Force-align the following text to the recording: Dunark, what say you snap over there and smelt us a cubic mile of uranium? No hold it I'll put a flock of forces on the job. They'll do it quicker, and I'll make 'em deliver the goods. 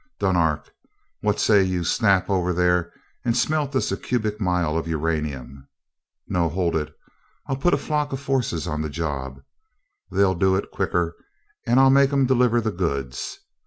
Dunark, 0.19 0.71
what 1.19 1.39
say 1.39 1.61
you 1.61 1.83
snap 1.83 2.27
over 2.27 2.53
there 2.53 2.91
and 3.23 3.37
smelt 3.37 3.75
us 3.75 3.91
a 3.91 3.97
cubic 3.97 4.41
mile 4.41 4.75
of 4.75 4.87
uranium? 4.87 5.67
No 6.27 6.49
hold 6.49 6.75
it 6.75 6.91
I'll 7.45 7.55
put 7.55 7.75
a 7.75 7.77
flock 7.77 8.11
of 8.11 8.19
forces 8.19 8.65
on 8.67 8.81
the 8.81 8.89
job. 8.89 9.43
They'll 10.09 10.33
do 10.33 10.55
it 10.55 10.71
quicker, 10.71 11.15
and 11.67 11.79
I'll 11.79 11.91
make 11.91 12.11
'em 12.11 12.25
deliver 12.25 12.59
the 12.59 12.71
goods. 12.71 13.41